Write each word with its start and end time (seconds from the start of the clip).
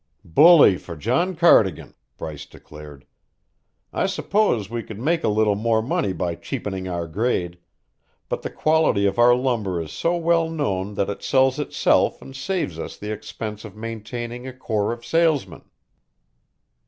"Bully 0.25 0.79
for 0.79 0.95
John 0.95 1.35
Cardigan!" 1.35 1.93
Bryce 2.17 2.47
declared. 2.47 3.05
"I 3.93 4.07
suppose 4.07 4.67
we 4.67 4.81
could 4.81 4.99
make 4.99 5.23
a 5.23 5.27
little 5.27 5.53
more 5.53 5.83
money 5.83 6.11
by 6.11 6.33
cheapening 6.33 6.87
our 6.87 7.07
grade, 7.07 7.59
but 8.27 8.41
the 8.41 8.49
quality 8.49 9.05
of 9.05 9.19
our 9.19 9.35
lumber 9.35 9.79
is 9.79 9.91
so 9.91 10.17
well 10.17 10.49
known 10.49 10.95
that 10.95 11.11
it 11.11 11.21
sells 11.21 11.59
itself 11.59 12.19
and 12.19 12.35
saves 12.35 12.79
us 12.79 12.97
the 12.97 13.11
expense 13.11 13.63
of 13.63 13.75
maintaining 13.75 14.47
a 14.47 14.53
corps 14.53 14.91
of 14.91 15.05
salesmen." 15.05 15.61